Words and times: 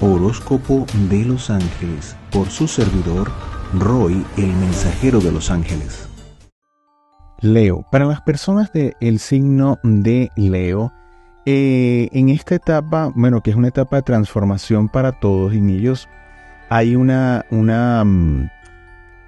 Horóscopo 0.00 0.86
de 1.10 1.24
los 1.24 1.50
Ángeles 1.50 2.16
por 2.30 2.48
su 2.50 2.68
servidor 2.68 3.30
Roy, 3.74 4.24
el 4.36 4.52
mensajero 4.54 5.20
de 5.20 5.32
los 5.32 5.50
ángeles. 5.50 6.08
Leo, 7.40 7.84
para 7.90 8.06
las 8.06 8.20
personas 8.22 8.72
del 8.72 9.18
signo 9.18 9.78
de 9.82 10.30
Leo, 10.36 10.92
eh, 11.46 12.08
en 12.12 12.28
esta 12.28 12.54
etapa, 12.54 13.12
bueno, 13.14 13.42
que 13.42 13.50
es 13.50 13.56
una 13.56 13.68
etapa 13.68 13.96
de 13.96 14.02
transformación 14.02 14.88
para 14.88 15.12
todos, 15.12 15.52
en 15.52 15.70
ellos 15.70 16.08
hay 16.68 16.96
una, 16.96 17.44
una, 17.50 18.04
mm, 18.04 18.50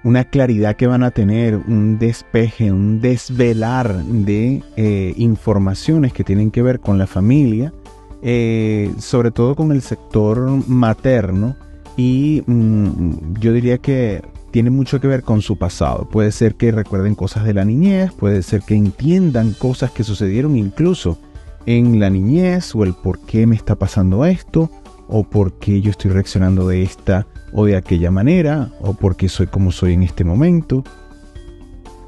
una 0.03 0.23
claridad 0.25 0.75
que 0.75 0.87
van 0.87 1.03
a 1.03 1.11
tener, 1.11 1.55
un 1.55 1.99
despeje, 1.99 2.71
un 2.71 3.01
desvelar 3.01 4.03
de 4.03 4.63
eh, 4.75 5.13
informaciones 5.17 6.13
que 6.13 6.23
tienen 6.23 6.51
que 6.51 6.61
ver 6.61 6.79
con 6.79 6.97
la 6.97 7.07
familia, 7.07 7.73
eh, 8.21 8.93
sobre 8.99 9.31
todo 9.31 9.55
con 9.55 9.71
el 9.71 9.81
sector 9.81 10.39
materno 10.67 11.55
y 11.97 12.43
mm, 12.45 13.39
yo 13.39 13.53
diría 13.53 13.77
que 13.77 14.21
tiene 14.51 14.69
mucho 14.69 14.99
que 14.99 15.07
ver 15.07 15.23
con 15.23 15.41
su 15.41 15.57
pasado. 15.57 16.07
Puede 16.09 16.31
ser 16.31 16.55
que 16.55 16.71
recuerden 16.71 17.15
cosas 17.15 17.45
de 17.45 17.53
la 17.53 17.65
niñez, 17.65 18.11
puede 18.11 18.43
ser 18.43 18.61
que 18.61 18.75
entiendan 18.75 19.53
cosas 19.53 19.91
que 19.91 20.03
sucedieron 20.03 20.57
incluso 20.57 21.17
en 21.65 21.99
la 21.99 22.09
niñez 22.09 22.75
o 22.75 22.83
el 22.83 22.93
por 22.93 23.19
qué 23.19 23.47
me 23.47 23.55
está 23.55 23.75
pasando 23.75 24.25
esto 24.25 24.69
o 25.07 25.23
por 25.23 25.53
qué 25.59 25.81
yo 25.81 25.91
estoy 25.91 26.11
reaccionando 26.11 26.67
de 26.67 26.83
esta 26.83 27.27
o 27.53 27.65
de 27.65 27.75
aquella 27.75 28.11
manera 28.11 28.71
o 28.81 28.93
por 28.93 29.15
qué 29.15 29.29
soy 29.29 29.47
como 29.47 29.71
soy 29.71 29.93
en 29.93 30.03
este 30.03 30.23
momento 30.23 30.83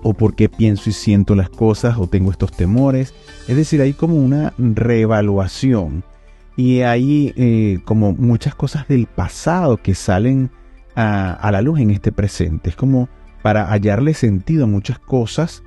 o 0.04 0.14
por 0.14 0.36
qué 0.36 0.50
pienso 0.50 0.90
y 0.90 0.94
siento 0.94 1.34
las 1.34 1.50
cosas 1.50 1.98
o 1.98 2.08
tengo 2.08 2.30
estos 2.30 2.52
temores. 2.52 3.14
Es 3.48 3.56
decir, 3.56 3.82
hay 3.82 3.94
como 3.94 4.16
una 4.16 4.54
reevaluación 4.58 6.04
y 6.56 6.82
hay 6.82 7.34
eh, 7.36 7.80
como 7.86 8.14
muchas 8.14 8.54
cosas 8.54 8.88
del 8.88 9.08
pasado 9.08 9.78
que 9.78 9.96
salen 9.96 10.52
a, 10.96 11.50
la 11.52 11.62
luz 11.62 11.80
en 11.80 11.90
este 11.90 12.12
presente. 12.12 12.70
Es 12.70 12.76
como 12.76 13.10
para 13.42 13.66
hallarle 13.66 14.14
sentido 14.14 14.66
a 14.66 14.68
muchas 14.68 15.00
cosas 15.00 15.64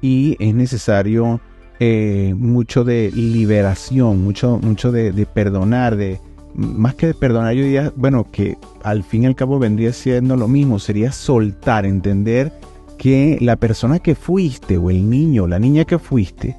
y 0.00 0.36
es 0.38 0.54
necesario 0.54 1.40
eh, 1.80 2.34
mucho 2.36 2.84
de 2.84 3.10
liberación, 3.12 4.22
mucho, 4.22 4.58
mucho 4.62 4.92
de, 4.92 5.12
de, 5.12 5.26
perdonar, 5.26 5.96
de 5.96 6.20
más 6.54 6.94
que 6.94 7.08
de 7.08 7.14
perdonar, 7.14 7.54
yo 7.54 7.62
diría, 7.62 7.92
bueno, 7.96 8.26
que 8.30 8.56
al 8.82 9.04
fin 9.04 9.24
y 9.24 9.26
al 9.26 9.36
cabo 9.36 9.58
vendría 9.58 9.92
siendo 9.92 10.36
lo 10.36 10.48
mismo, 10.48 10.78
sería 10.78 11.12
soltar, 11.12 11.86
entender 11.86 12.52
que 12.98 13.38
la 13.40 13.56
persona 13.56 14.00
que 14.00 14.14
fuiste 14.14 14.76
o 14.76 14.90
el 14.90 15.08
niño 15.08 15.44
o 15.44 15.46
la 15.46 15.58
niña 15.58 15.84
que 15.84 15.98
fuiste 15.98 16.56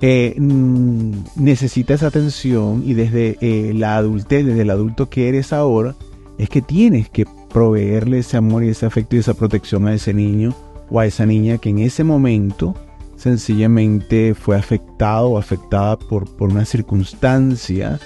eh, 0.00 0.34
mm, 0.36 1.12
necesita 1.36 1.94
esa 1.94 2.08
atención 2.08 2.82
y 2.84 2.92
desde 2.94 3.38
eh, 3.40 3.72
la 3.72 3.96
adultez, 3.96 4.44
desde 4.44 4.62
el 4.62 4.70
adulto 4.70 5.08
que 5.08 5.28
eres 5.28 5.52
ahora, 5.52 5.94
es 6.36 6.50
que 6.50 6.60
tienes 6.60 7.08
que 7.08 7.24
proveerle 7.48 8.18
ese 8.18 8.36
amor 8.36 8.64
y 8.64 8.68
ese 8.68 8.84
afecto 8.84 9.16
y 9.16 9.20
esa 9.20 9.34
protección 9.34 9.86
a 9.86 9.94
ese 9.94 10.12
niño 10.12 10.54
o 10.90 11.00
a 11.00 11.06
esa 11.06 11.24
niña 11.24 11.56
que 11.58 11.70
en 11.70 11.78
ese 11.78 12.04
momento 12.04 12.74
sencillamente 13.16 14.34
fue 14.34 14.56
afectado 14.56 15.30
o 15.30 15.38
afectada 15.38 15.98
por, 15.98 16.36
por 16.36 16.50
una 16.50 16.66
circunstancia 16.66 17.98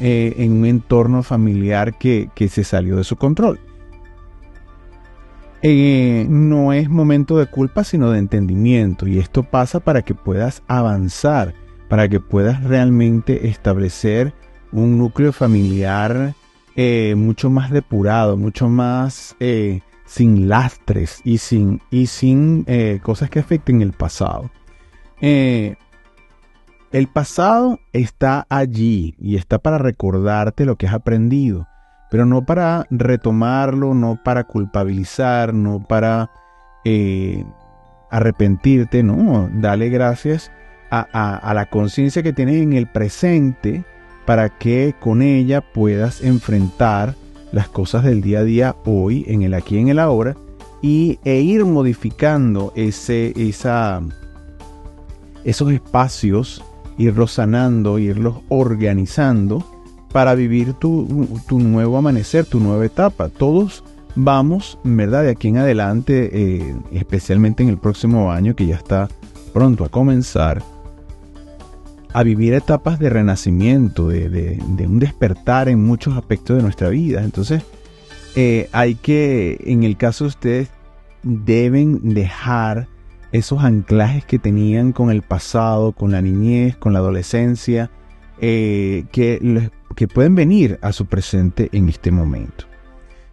eh, 0.00 0.34
en 0.38 0.52
un 0.52 0.66
entorno 0.66 1.22
familiar 1.22 1.96
que, 1.98 2.30
que 2.34 2.48
se 2.48 2.64
salió 2.64 2.96
de 2.96 3.04
su 3.04 3.14
control. 3.14 3.60
Eh, 5.62 6.24
no 6.28 6.72
es 6.72 6.88
momento 6.88 7.36
de 7.36 7.46
culpa, 7.46 7.82
sino 7.84 8.10
de 8.10 8.18
entendimiento. 8.18 9.06
Y 9.08 9.18
esto 9.18 9.42
pasa 9.42 9.80
para 9.80 10.02
que 10.02 10.14
puedas 10.14 10.62
avanzar, 10.68 11.54
para 11.88 12.08
que 12.08 12.20
puedas 12.20 12.62
realmente 12.62 13.48
establecer 13.48 14.32
un 14.70 14.98
núcleo 14.98 15.32
familiar 15.32 16.34
eh, 16.76 17.14
mucho 17.16 17.50
más 17.50 17.70
depurado, 17.70 18.36
mucho 18.36 18.68
más 18.68 19.34
eh, 19.40 19.80
sin 20.04 20.48
lastres 20.48 21.20
y 21.24 21.38
sin, 21.38 21.80
y 21.90 22.06
sin 22.06 22.64
cosas 23.02 23.30
que 23.30 23.40
afecten 23.40 23.82
el 23.82 23.92
pasado. 23.92 24.50
el 25.20 25.76
pasado 27.12 27.80
está 27.92 28.46
allí 28.48 29.16
y 29.18 29.36
está 29.36 29.58
para 29.58 29.78
recordarte 29.78 30.64
lo 30.64 30.76
que 30.76 30.86
has 30.86 30.94
aprendido 30.94 31.66
pero 32.10 32.26
no 32.26 32.42
para 32.42 32.86
retomarlo, 32.90 33.94
no 33.94 34.18
para 34.22 34.44
culpabilizar, 34.44 35.52
no 35.52 35.80
para 35.80 36.30
eh, 36.84 37.44
arrepentirte, 38.10 39.02
no, 39.02 39.48
dale 39.52 39.90
gracias 39.90 40.50
a, 40.90 41.52
la 41.54 41.66
conciencia 41.66 42.22
que 42.22 42.32
tienes 42.32 42.62
en 42.62 42.72
el 42.72 42.86
presente 42.86 43.84
para 44.24 44.48
que 44.48 44.94
con 44.98 45.20
ella 45.20 45.60
puedas 45.60 46.22
enfrentar 46.22 47.14
las 47.52 47.68
cosas 47.68 48.04
del 48.04 48.22
día 48.22 48.40
a 48.40 48.44
día 48.44 48.76
hoy, 48.84 49.24
en 49.28 49.42
el 49.42 49.52
aquí, 49.52 49.78
en 49.78 49.88
el 49.88 49.98
ahora, 49.98 50.34
y, 50.80 51.18
e 51.24 51.40
ir 51.40 51.64
modificando 51.64 52.72
ese, 52.74 53.32
esa, 53.36 54.00
esos 55.44 55.72
espacios, 55.72 56.64
irlos 56.96 57.32
sanando, 57.32 57.98
irlos 57.98 58.40
organizando 58.48 59.64
para 60.12 60.34
vivir 60.34 60.74
tu, 60.74 61.06
nuevo 61.50 61.98
amanecer, 61.98 62.44
tu 62.44 62.60
nueva 62.60 62.86
etapa. 62.86 63.28
Todos 63.28 63.84
vamos, 64.14 64.78
¿verdad? 64.84 65.24
De 65.24 65.30
aquí 65.30 65.48
en 65.48 65.58
adelante, 65.58 66.30
eh, 66.32 66.76
especialmente 66.92 67.62
en 67.62 67.68
el 67.68 67.78
próximo 67.78 68.32
año 68.32 68.56
que 68.56 68.66
ya 68.66 68.76
está 68.76 69.08
pronto 69.52 69.84
a 69.84 69.88
comenzar, 69.88 70.62
a 72.12 72.22
vivir 72.22 72.54
etapas 72.54 72.98
de 72.98 73.10
renacimiento, 73.10 74.08
de, 74.08 74.58
un 74.86 74.98
despertar 74.98 75.68
en 75.68 75.84
muchos 75.84 76.16
aspectos 76.16 76.56
de 76.56 76.62
nuestra 76.62 76.88
vida. 76.88 77.22
Entonces, 77.22 77.62
eh, 78.34 78.68
hay 78.72 78.94
que, 78.94 79.58
en 79.64 79.84
el 79.84 79.96
caso 79.96 80.24
de 80.24 80.28
ustedes, 80.28 80.68
deben 81.22 82.14
dejar 82.14 82.88
esos 83.32 83.62
anclajes 83.62 84.24
que 84.24 84.38
tenían 84.38 84.92
con 84.92 85.10
el 85.10 85.22
pasado, 85.22 85.92
con 85.92 86.12
la 86.12 86.22
niñez, 86.22 86.76
con 86.76 86.92
la 86.94 87.00
adolescencia, 87.00 87.90
eh, 88.40 89.04
que 89.12 89.38
les 89.42 89.70
que 89.98 90.06
pueden 90.06 90.36
venir 90.36 90.78
a 90.80 90.92
su 90.92 91.06
presente 91.06 91.70
en 91.72 91.88
este 91.88 92.12
momento. 92.12 92.66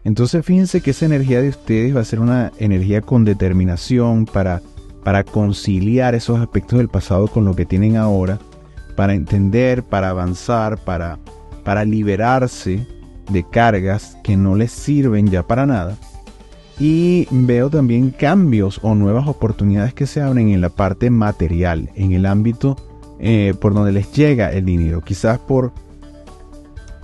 Entonces 0.03 0.43
fíjense 0.43 0.81
que 0.81 0.89
esa 0.89 1.05
energía 1.05 1.39
de 1.39 1.49
ustedes 1.49 1.95
va 1.95 1.99
a 1.99 2.05
ser 2.05 2.19
una 2.19 2.51
energía 2.57 3.01
con 3.01 3.23
determinación 3.23 4.25
para, 4.25 4.63
para 5.03 5.23
conciliar 5.23 6.15
esos 6.15 6.39
aspectos 6.39 6.79
del 6.79 6.89
pasado 6.89 7.27
con 7.27 7.45
lo 7.45 7.55
que 7.55 7.67
tienen 7.67 7.97
ahora, 7.97 8.39
para 8.95 9.13
entender, 9.13 9.83
para 9.83 10.09
avanzar, 10.09 10.79
para, 10.79 11.19
para 11.63 11.85
liberarse 11.85 12.87
de 13.29 13.47
cargas 13.47 14.17
que 14.23 14.35
no 14.35 14.55
les 14.55 14.71
sirven 14.71 15.27
ya 15.27 15.43
para 15.43 15.67
nada. 15.67 15.95
Y 16.79 17.27
veo 17.29 17.69
también 17.69 18.09
cambios 18.09 18.79
o 18.81 18.95
nuevas 18.95 19.27
oportunidades 19.27 19.93
que 19.93 20.07
se 20.07 20.19
abren 20.19 20.49
en 20.49 20.61
la 20.61 20.69
parte 20.69 21.11
material, 21.11 21.91
en 21.93 22.13
el 22.13 22.25
ámbito 22.25 22.75
eh, 23.19 23.53
por 23.61 23.75
donde 23.75 23.91
les 23.91 24.11
llega 24.13 24.51
el 24.51 24.65
dinero. 24.65 25.01
Quizás 25.01 25.37
por 25.37 25.84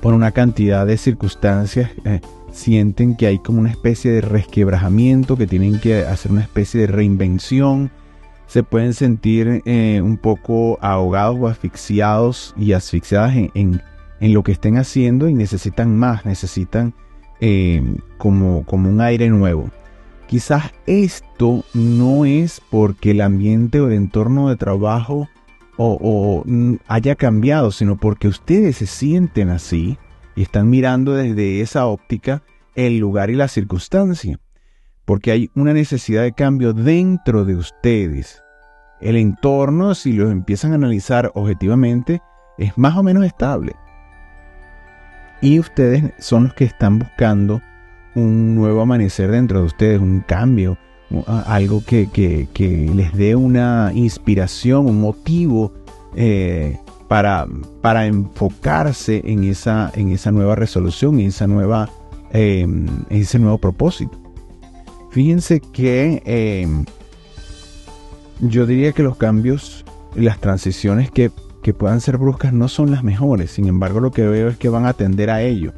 por 0.01 0.13
una 0.13 0.31
cantidad 0.31 0.85
de 0.85 0.97
circunstancias, 0.97 1.91
eh, 2.05 2.21
sienten 2.51 3.15
que 3.15 3.27
hay 3.27 3.39
como 3.39 3.59
una 3.59 3.69
especie 3.69 4.11
de 4.11 4.21
resquebrajamiento, 4.21 5.37
que 5.37 5.47
tienen 5.47 5.79
que 5.79 6.05
hacer 6.05 6.31
una 6.31 6.41
especie 6.41 6.81
de 6.81 6.87
reinvención, 6.87 7.91
se 8.47 8.63
pueden 8.63 8.93
sentir 8.93 9.61
eh, 9.65 10.01
un 10.03 10.17
poco 10.17 10.77
ahogados 10.81 11.37
o 11.39 11.47
asfixiados 11.47 12.53
y 12.57 12.73
asfixiadas 12.73 13.33
en, 13.53 13.81
lo 14.19 14.43
que 14.43 14.51
estén 14.51 14.77
haciendo 14.77 15.29
y 15.29 15.33
necesitan 15.33 15.95
más, 15.95 16.25
necesitan 16.25 16.93
eh, 17.39 17.81
como, 18.17 18.65
como 18.65 18.89
un 18.89 18.99
aire 19.01 19.29
nuevo. 19.29 19.69
Quizás 20.27 20.73
esto 20.85 21.63
no 21.73 22.25
es 22.25 22.61
porque 22.69 23.11
el 23.11 23.21
ambiente 23.21 23.79
o 23.79 23.87
el 23.87 23.93
entorno 23.93 24.49
de 24.49 24.57
trabajo 24.57 25.29
o, 25.77 26.43
mm, 26.45 26.75
haya 26.87 27.15
cambiado, 27.15 27.71
sino 27.71 27.97
porque 27.97 28.27
ustedes 28.27 28.77
se 28.77 28.85
sienten 28.85 29.49
así 29.49 29.97
y 30.35 30.43
están 30.43 30.69
mirando 30.69 31.13
desde 31.13 31.61
esa 31.61 31.85
óptica 31.85 32.43
el 32.75 32.97
lugar 32.97 33.29
y 33.29 33.35
la 33.35 33.47
circunstancia. 33.47 34.39
Porque 35.05 35.31
hay 35.31 35.49
una 35.55 35.73
necesidad 35.73 36.23
de 36.23 36.33
cambio 36.33 36.73
dentro 36.73 37.45
de 37.45 37.55
ustedes. 37.55 38.43
El 39.01 39.15
entorno, 39.15 39.95
si 39.95 40.13
lo 40.13 40.29
empiezan 40.29 40.73
a 40.73 40.75
analizar 40.75 41.31
objetivamente, 41.33 42.21
es 42.57 42.77
más 42.77 42.95
o 42.95 43.03
menos 43.03 43.25
estable. 43.25 43.75
Y 45.41 45.59
ustedes 45.59 46.13
son 46.19 46.43
los 46.43 46.53
que 46.53 46.65
están 46.65 46.99
buscando 46.99 47.61
un 48.13 48.55
nuevo 48.55 48.81
amanecer 48.81 49.31
dentro 49.31 49.59
de 49.59 49.65
ustedes, 49.65 49.99
un 49.99 50.19
cambio, 50.21 50.77
algo 51.27 51.83
que, 51.85 52.47
les 52.95 53.13
dé 53.13 53.35
una 53.35 53.91
inspiración, 53.93 54.87
un 54.87 55.01
motivo 55.01 55.73
eh, 56.15 56.77
para, 57.07 57.47
para, 57.81 58.05
enfocarse 58.05 59.21
en 59.25 59.43
esa, 59.43 59.91
en 59.95 60.09
esa 60.09 60.31
nueva 60.31 60.55
resolución, 60.55 61.19
en, 61.19 61.27
esa 61.27 61.47
nueva, 61.47 61.89
em, 62.31 62.87
ese 63.09 63.39
nuevo 63.39 63.57
propósito. 63.57 64.17
Fíjense 65.11 65.59
que 65.59 66.23
em, 66.25 66.85
yo 68.39 68.65
diría 68.65 68.93
que 68.93 69.03
los 69.03 69.17
cambios, 69.17 69.83
las 70.15 70.39
transiciones 70.39 71.11
que, 71.11 71.31
que 71.61 71.73
puedan 71.73 71.99
ser 71.99 72.17
bruscas 72.17 72.53
no 72.53 72.67
son 72.69 72.91
las 72.91 73.03
mejores, 73.03 73.51
sin 73.51 73.67
embargo 73.67 73.99
lo 73.99 74.11
que 74.11 74.25
veo 74.25 74.47
es 74.47 74.57
que 74.57 74.69
van 74.69 74.85
a 74.85 74.89
atender 74.89 75.29
a 75.29 75.41
ello 75.41 75.73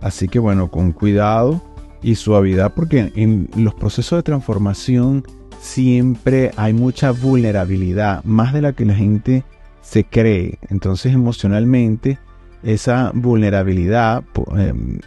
Así 0.00 0.28
que 0.28 0.38
bueno, 0.38 0.70
con 0.70 0.92
cuidado 0.92 1.60
y 2.06 2.14
suavidad 2.14 2.72
porque 2.72 3.10
en 3.16 3.48
los 3.56 3.74
procesos 3.74 4.20
de 4.20 4.22
transformación 4.22 5.24
siempre 5.60 6.52
hay 6.56 6.72
mucha 6.72 7.10
vulnerabilidad, 7.10 8.22
más 8.22 8.52
de 8.52 8.62
la 8.62 8.74
que 8.74 8.84
la 8.84 8.94
gente 8.94 9.42
se 9.82 10.04
cree. 10.04 10.60
Entonces 10.68 11.12
emocionalmente 11.12 12.20
esa 12.62 13.10
vulnerabilidad 13.12 14.22
em, 14.56 15.00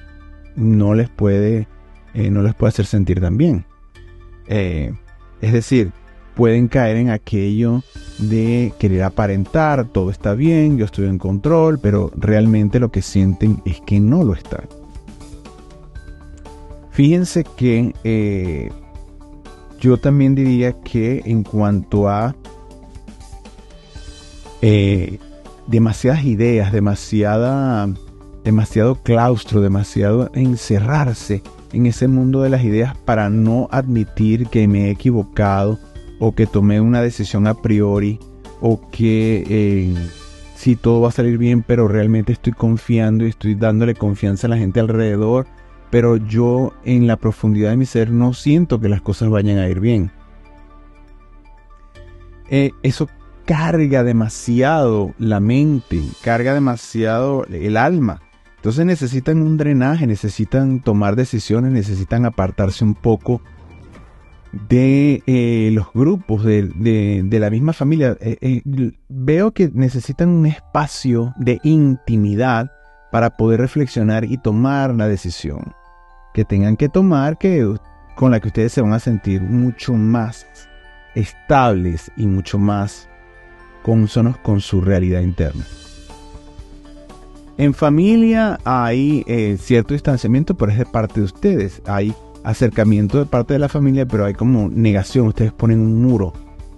no 0.57 0.93
les 0.93 1.09
puede 1.09 1.69
eh, 2.13 2.29
no 2.29 2.43
les 2.43 2.53
puede 2.53 2.69
hacer 2.69 2.85
sentir 2.85 3.21
tan 3.21 3.37
bien. 3.37 3.63
Eh, 4.47 4.91
es 5.39 5.53
decir, 5.53 5.93
pueden 6.35 6.67
caer 6.67 6.97
en 6.97 7.11
aquello 7.11 7.81
de 8.17 8.73
querer 8.77 9.03
aparentar, 9.03 9.85
todo 9.85 10.11
está 10.11 10.33
bien, 10.33 10.77
yo 10.77 10.83
estoy 10.83 11.07
en 11.07 11.17
control, 11.17 11.79
pero 11.79 12.11
realmente 12.17 12.77
lo 12.77 12.91
que 12.91 13.01
sienten 13.01 13.61
es 13.63 13.79
que 13.79 14.01
no 14.01 14.25
lo 14.25 14.33
están. 14.33 14.78
Fíjense 16.99 17.45
que 17.45 17.95
eh, 18.03 18.69
yo 19.79 19.95
también 19.95 20.35
diría 20.35 20.73
que 20.81 21.21
en 21.23 21.43
cuanto 21.43 22.09
a 22.09 22.35
eh, 24.61 25.17
demasiadas 25.67 26.25
ideas, 26.25 26.73
demasiada, 26.73 27.87
demasiado 28.43 28.95
claustro, 28.95 29.61
demasiado 29.61 30.29
encerrarse 30.33 31.41
en 31.71 31.85
ese 31.85 32.09
mundo 32.09 32.41
de 32.41 32.49
las 32.49 32.65
ideas 32.65 32.97
para 32.97 33.29
no 33.29 33.69
admitir 33.71 34.47
que 34.47 34.67
me 34.67 34.87
he 34.87 34.91
equivocado 34.91 35.79
o 36.19 36.35
que 36.35 36.47
tomé 36.47 36.81
una 36.81 37.01
decisión 37.01 37.47
a 37.47 37.53
priori 37.53 38.19
o 38.59 38.89
que 38.91 39.45
eh, 39.47 39.93
si 40.53 40.75
todo 40.75 40.99
va 40.99 41.07
a 41.07 41.13
salir 41.13 41.37
bien 41.37 41.63
pero 41.65 41.87
realmente 41.87 42.33
estoy 42.33 42.51
confiando 42.51 43.25
y 43.25 43.29
estoy 43.29 43.55
dándole 43.55 43.95
confianza 43.95 44.47
a 44.47 44.49
la 44.49 44.57
gente 44.57 44.81
alrededor 44.81 45.47
pero 45.89 46.17
yo 46.17 46.73
en 46.83 47.07
la 47.07 47.17
profundidad 47.17 47.71
de 47.71 47.77
mi 47.77 47.85
ser 47.85 48.11
no 48.11 48.33
siento 48.33 48.79
que 48.79 48.89
las 48.89 49.01
cosas 49.01 49.29
vayan 49.29 49.57
a 49.57 49.67
ir 49.67 49.79
bien. 49.79 50.11
Eh, 52.49 52.71
eso 52.83 53.07
carga 53.45 54.03
demasiado 54.03 55.13
la 55.17 55.39
mente, 55.39 56.01
carga 56.21 56.53
demasiado 56.53 57.45
el 57.45 57.77
alma. 57.77 58.21
Entonces 58.57 58.85
necesitan 58.85 59.41
un 59.41 59.57
drenaje, 59.57 60.05
necesitan 60.05 60.81
tomar 60.81 61.15
decisiones, 61.15 61.71
necesitan 61.71 62.25
apartarse 62.25 62.83
un 62.83 62.93
poco 62.93 63.41
de 64.67 65.23
eh, 65.27 65.69
los 65.73 65.93
grupos, 65.93 66.43
de, 66.43 67.27
la 67.31 67.49
misma 67.49 67.73
familia. 67.73 68.17
Eh, 68.19 68.61
veo 69.07 69.51
que 69.51 69.71
necesitan 69.73 70.29
un 70.29 70.45
espacio 70.45 71.33
de 71.37 71.59
intimidad 71.63 72.71
para 73.11 73.31
poder 73.31 73.59
reflexionar 73.59 74.25
y 74.25 74.37
tomar 74.37 74.93
la 74.93 75.07
decisión 75.07 75.73
que 76.33 76.45
tengan 76.45 76.77
que 76.77 76.89
tomar 76.89 77.37
que, 77.37 77.75
con 78.15 78.31
la 78.31 78.39
que 78.39 78.47
ustedes 78.47 78.73
se 78.73 78.81
van 78.81 78.93
a 78.93 78.99
sentir 78.99 79.41
mucho 79.41 79.93
más 79.93 80.45
estables 81.15 82.11
y 82.17 82.27
mucho 82.27 82.59
más 82.59 83.09
consonos 83.83 84.37
con 84.37 84.61
su 84.61 84.81
realidad 84.81 85.21
interna. 85.21 85.65
En 87.57 87.73
familia 87.73 88.57
hay 88.63 89.23
eh, 89.27 89.57
cierto 89.59 89.93
distanciamiento, 89.93 90.55
pero 90.55 90.71
es 90.71 90.77
de 90.77 90.85
parte 90.85 91.19
de 91.19 91.25
ustedes. 91.25 91.81
Hay 91.85 92.13
acercamiento 92.43 93.19
de 93.19 93.25
parte 93.25 93.53
de 93.53 93.59
la 93.59 93.67
familia, 93.67 94.05
pero 94.05 94.25
hay 94.25 94.33
como 94.33 94.69
negación. 94.69 95.27
Ustedes 95.27 95.51
ponen 95.51 95.81
un 95.81 96.01
muro. 96.01 96.31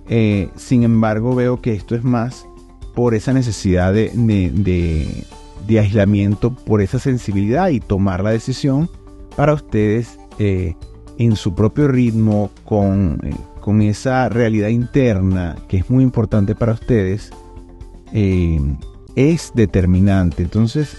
Eh, 0.10 0.50
sin 0.56 0.82
embargo, 0.82 1.36
veo 1.36 1.62
que 1.62 1.74
esto 1.74 1.94
es 1.94 2.04
más 2.04 2.48
por 2.96 3.14
esa 3.14 3.32
necesidad 3.32 3.94
de, 3.94 4.10
de 4.10 5.24
aislamiento, 5.70 6.54
por 6.54 6.82
esa 6.82 7.00
sensibilidad 7.00 7.70
y 7.70 7.80
tomar 7.80 8.24
la 8.24 8.32
decisión 8.32 8.90
para 9.36 9.54
ustedes 9.54 10.20
eh, 10.40 10.76
en 11.18 11.36
su 11.36 11.54
propio 11.54 11.88
ritmo, 11.88 12.52
con, 12.66 13.20
eh, 13.24 13.36
con, 13.60 13.82
esa 13.82 14.28
realidad 14.30 14.70
interna 14.70 15.56
que 15.68 15.78
es 15.78 15.90
muy 15.90 16.04
importante 16.04 16.56
para 16.56 16.74
ustedes, 16.74 17.32
eh, 18.14 18.60
es 19.16 19.52
determinante. 19.54 20.44
Entonces, 20.44 20.98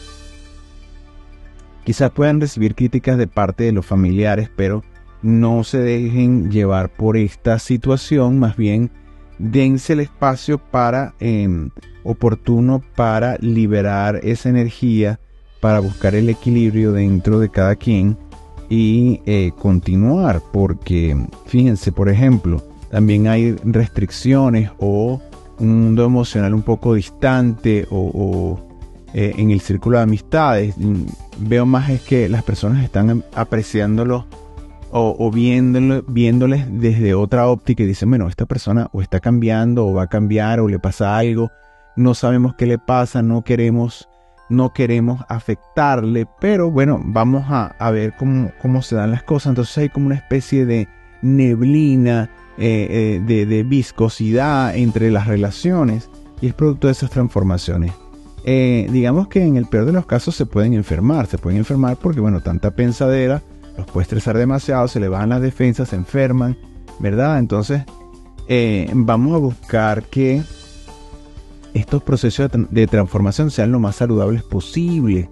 quizás 1.85 2.11
puedan 2.11 2.41
recibir 2.41 2.75
críticas 2.75 3.19
de 3.19 3.27
parte 3.27 3.65
de 3.65 3.73
los 3.73 3.87
familiares, 3.87 4.51
pero 4.57 4.83
no 5.23 5.65
se 5.65 5.79
dejen 5.79 6.51
llevar 6.51 6.93
por 6.93 7.17
esta 7.17 7.59
situación, 7.59 8.39
más 8.39 8.57
bien 8.57 8.91
dense 9.39 9.93
el 9.93 10.01
espacio 10.01 10.59
para 10.59 11.15
em, 11.21 11.71
oportuno 12.05 12.83
para 12.97 13.37
liberar 13.39 14.21
esa 14.23 14.49
energía 14.49 15.19
para 15.61 15.79
buscar 15.79 16.17
el 16.17 16.29
equilibrio 16.29 16.93
dentro 16.93 17.39
de 17.39 17.49
cada 17.49 17.77
quien 17.77 18.19
y 18.69 19.21
eh, 19.27 19.53
continuar, 19.57 20.43
porque 20.53 21.17
fíjense, 21.47 21.93
por 21.93 22.09
ejemplo, 22.09 22.63
también 22.91 23.29
hay 23.29 23.53
restricciones 23.65 24.71
o 24.79 25.21
un 25.59 25.83
mundo 25.83 26.05
emocional 26.05 26.53
un 26.55 26.63
poco 26.63 26.95
distante 26.95 27.87
o, 27.91 28.59
eh, 29.15 29.35
en 29.37 29.51
el 29.51 29.61
círculo 29.61 29.99
de 29.99 30.05
amistades. 30.05 30.75
Mm, 30.79 31.05
veo 31.39 31.65
más 31.65 31.91
es 31.91 32.01
que 32.01 32.29
las 32.29 32.43
personas 32.43 32.83
están 32.83 33.23
apreciándolo 33.35 34.27
o, 34.95 35.31
viéndolo, 35.31 36.03
viéndoles 36.07 36.67
desde 36.71 37.15
otra 37.15 37.49
óptica 37.49 37.83
y 37.83 37.87
dicen, 37.87 38.11
bueno, 38.11 38.29
esta 38.29 38.45
persona 38.45 38.89
o 38.93 39.01
está 39.01 39.21
cambiando 39.21 39.87
o 39.87 39.95
va 39.95 40.05
a 40.05 40.09
cambiar 40.09 40.61
o 40.61 40.69
le 40.69 40.79
pasa 40.79 41.17
algo, 41.17 41.51
no 41.97 42.15
sabemos 42.15 42.55
qué 42.57 42.67
le 42.67 42.79
pasa, 42.79 43.23
no 43.23 43.43
queremos 43.43 44.09
no 44.51 44.75
queremos 44.75 45.23
afectarle, 45.29 46.27
pero 46.39 46.71
bueno, 46.71 47.01
vamos 47.03 47.45
a, 47.49 47.91
ver 47.91 48.13
cómo, 48.19 48.83
se 48.83 48.97
dan 48.97 49.11
las 49.11 49.23
cosas. 49.23 49.53
Entonces 49.53 49.79
hay 49.79 49.89
como 49.89 50.07
una 50.07 50.15
especie 50.15 50.67
de 50.67 50.89
neblina, 51.23 52.29
eh, 52.59 53.23
eh, 53.27 53.47
de, 53.47 53.63
viscosidad 53.63 54.77
entre 54.77 55.11
las 55.11 55.27
relaciones 55.27 56.11
y 56.43 56.49
es 56.49 56.55
producto 56.55 56.89
de 56.89 56.93
esas 56.93 57.09
transformaciones. 57.11 57.93
Eh, 58.45 58.89
digamos 58.91 59.29
que 59.29 59.43
en 59.43 59.57
el 59.57 59.65
peor 59.67 59.87
de 59.87 59.93
los 59.93 60.05
casos 60.05 60.35
se 60.35 60.45
pueden 60.45 60.75
enfermar, 60.75 61.29
se 61.29 61.39
pueden 61.39 61.59
enfermar 61.59 61.97
porque 61.97 62.21
bueno, 62.21 62.41
tanta 62.41 62.73
pensadera 62.73 63.41
los 63.83 63.91
puede 63.91 64.03
estresar 64.03 64.37
demasiado, 64.37 64.89
se 64.89 65.01
le 65.01 65.09
bajan 65.09 65.31
las 65.31 65.41
defensas, 65.41 65.91
se 65.91 65.97
enferman, 65.97 66.57
¿verdad? 66.99 67.39
Entonces 67.39 67.83
vamos 68.95 69.35
a 69.35 69.39
buscar 69.39 70.03
que 70.05 70.43
estos 71.75 72.03
procesos 72.03 72.51
de 72.71 72.87
transformación 72.87 73.51
sean 73.51 73.73
lo 73.73 73.81
más 73.81 73.97
saludables 73.97 74.43
posible. 74.43 75.31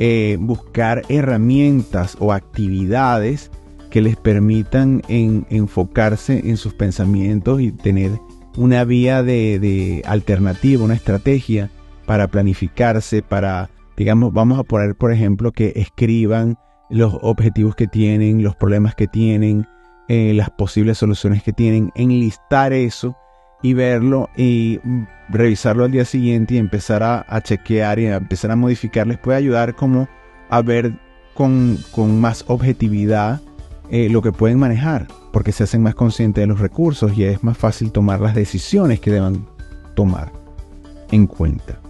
Eh, 0.00 0.36
buscar 0.38 1.02
herramientas 1.08 2.16
o 2.20 2.32
actividades 2.32 3.50
que 3.90 4.00
les 4.00 4.16
permitan 4.16 5.02
enfocarse 5.08 6.48
en 6.48 6.56
sus 6.56 6.72
pensamientos 6.74 7.60
y 7.60 7.72
tener 7.72 8.12
una 8.56 8.84
vía 8.84 9.24
de, 9.24 10.02
alternativa, 10.06 10.84
una 10.84 10.94
estrategia 10.94 11.70
para 12.06 12.28
planificarse, 12.28 13.22
para, 13.22 13.70
digamos, 13.96 14.32
vamos 14.32 14.58
a 14.60 14.62
poner, 14.62 14.94
por 14.94 15.12
ejemplo, 15.12 15.50
que 15.50 15.72
escriban 15.74 16.58
los 16.90 17.16
objetivos 17.22 17.74
que 17.74 17.86
tienen, 17.86 18.42
los 18.42 18.56
problemas 18.56 18.94
que 18.94 19.06
tienen, 19.06 19.66
eh, 20.08 20.32
las 20.34 20.50
posibles 20.50 20.98
soluciones 20.98 21.42
que 21.42 21.52
tienen, 21.52 21.92
enlistar 21.94 22.72
eso 22.72 23.16
y 23.62 23.74
verlo 23.74 24.30
y 24.36 24.80
revisarlo 25.28 25.84
al 25.84 25.90
día 25.90 26.04
siguiente 26.04 26.54
y 26.54 26.58
empezar 26.58 27.02
a, 27.02 27.40
chequear 27.42 27.98
y 27.98 28.06
a 28.06 28.16
empezar 28.16 28.50
a 28.50 28.56
modificar 28.56 29.06
les 29.06 29.18
puede 29.18 29.38
ayudar 29.38 29.74
como 29.74 30.08
a 30.48 30.62
ver 30.62 30.98
con, 31.34 31.78
más 32.20 32.44
objetividad 32.48 33.40
eh, 33.90 34.08
lo 34.08 34.22
que 34.22 34.32
pueden 34.32 34.58
manejar 34.58 35.06
porque 35.32 35.52
se 35.52 35.64
hacen 35.64 35.82
más 35.82 35.94
conscientes 35.94 36.42
de 36.42 36.46
los 36.46 36.60
recursos 36.60 37.16
y 37.16 37.24
es 37.24 37.42
más 37.42 37.58
fácil 37.58 37.92
tomar 37.92 38.20
las 38.20 38.34
decisiones 38.34 39.00
que 39.00 39.10
deban 39.10 39.46
tomar 39.94 40.32
en 41.10 41.26
cuenta 41.26 41.80